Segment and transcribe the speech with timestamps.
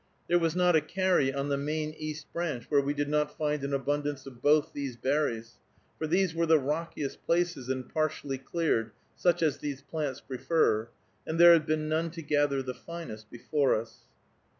[0.27, 3.63] There was not a carry on the main East Branch where we did not find
[3.63, 5.59] an abundance of both these berries,
[5.99, 10.89] for these were the rockiest places, and partially cleared, such as these plants prefer,
[11.27, 13.99] and there had been none to gather the finest before us.